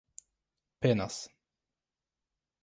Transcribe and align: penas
penas 0.81 1.15